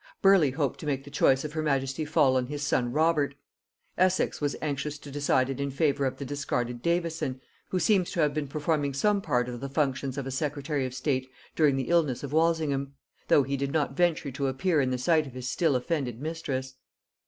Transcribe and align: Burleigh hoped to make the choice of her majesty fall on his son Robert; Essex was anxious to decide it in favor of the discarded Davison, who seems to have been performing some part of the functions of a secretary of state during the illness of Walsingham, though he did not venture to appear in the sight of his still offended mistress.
Burleigh 0.19 0.55
hoped 0.55 0.79
to 0.79 0.87
make 0.87 1.03
the 1.03 1.11
choice 1.11 1.43
of 1.43 1.53
her 1.53 1.61
majesty 1.61 2.05
fall 2.05 2.35
on 2.35 2.47
his 2.47 2.63
son 2.63 2.91
Robert; 2.91 3.35
Essex 3.99 4.41
was 4.41 4.55
anxious 4.59 4.97
to 4.97 5.11
decide 5.11 5.47
it 5.47 5.59
in 5.59 5.69
favor 5.69 6.07
of 6.07 6.17
the 6.17 6.25
discarded 6.25 6.81
Davison, 6.81 7.39
who 7.69 7.77
seems 7.79 8.09
to 8.09 8.19
have 8.19 8.33
been 8.33 8.47
performing 8.47 8.95
some 8.95 9.21
part 9.21 9.47
of 9.47 9.59
the 9.59 9.69
functions 9.69 10.17
of 10.17 10.25
a 10.25 10.31
secretary 10.31 10.87
of 10.87 10.95
state 10.95 11.29
during 11.55 11.75
the 11.75 11.89
illness 11.89 12.23
of 12.23 12.33
Walsingham, 12.33 12.95
though 13.27 13.43
he 13.43 13.55
did 13.55 13.71
not 13.71 13.95
venture 13.95 14.31
to 14.31 14.47
appear 14.47 14.81
in 14.81 14.89
the 14.89 14.97
sight 14.97 15.27
of 15.27 15.33
his 15.35 15.47
still 15.47 15.75
offended 15.75 16.19
mistress. 16.19 16.73